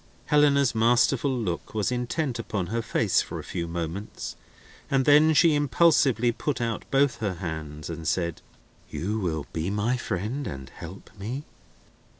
Helena's 0.25 0.73
masterful 0.73 1.29
look 1.29 1.75
was 1.75 1.91
intent 1.91 2.39
upon 2.39 2.67
her 2.73 2.81
face 2.81 3.21
for 3.21 3.37
a 3.37 3.43
few 3.43 3.67
moments, 3.67 4.35
and 4.89 5.05
then 5.05 5.31
she 5.35 5.53
impulsively 5.53 6.31
put 6.31 6.59
out 6.59 6.89
both 6.89 7.17
her 7.17 7.35
hands 7.35 7.87
and 7.87 8.07
said: 8.07 8.41
"You 8.89 9.19
will 9.19 9.45
be 9.53 9.69
my 9.69 9.97
friend 9.97 10.47
and 10.47 10.71
help 10.71 11.11
me?" 11.19 11.43